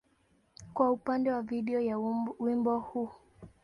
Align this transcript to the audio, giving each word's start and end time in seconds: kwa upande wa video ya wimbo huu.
kwa 0.73 0.91
upande 0.91 1.31
wa 1.31 1.41
video 1.41 1.81
ya 1.81 1.97
wimbo 2.39 2.79
huu. 2.79 3.09